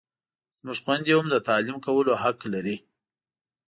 زموږ 0.55 0.77
خویندې 0.83 1.13
هم 1.17 1.27
د 1.31 1.35
تعلیم 1.47 1.77
کولو 1.85 2.13
حق 2.23 2.39
لري! 2.53 2.75